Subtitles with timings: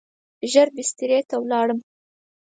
[0.51, 1.79] ژر بسترې ته ولاړم.